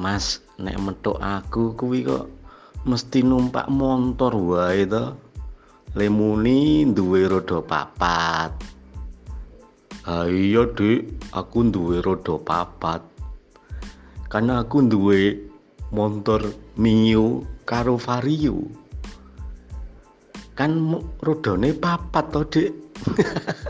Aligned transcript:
Mas 0.00 0.40
nek 0.56 0.80
metuk 0.80 1.20
aku 1.20 1.76
kuwi 1.76 2.08
kok 2.08 2.32
mesti 2.88 3.20
numpak 3.20 3.68
motor 3.68 4.32
wae 4.32 4.88
to. 4.88 5.12
Lemuni 5.92 6.88
duwe 6.88 7.28
roda 7.28 7.60
papat. 7.60 8.56
Ayo 10.08 10.32
iya 10.32 10.62
dik 10.64 11.28
aku 11.36 11.68
duwe 11.68 12.00
roda 12.00 12.40
papat. 12.40 13.04
Karena 14.32 14.64
aku 14.64 14.88
duwe 14.88 15.36
motor 15.92 16.48
Mio 16.80 17.44
karo 17.68 18.00
Vario. 18.00 18.56
Kan 20.56 20.96
rodone 21.20 21.76
papat 21.76 22.24
to 22.32 22.40
dek. 22.48 22.72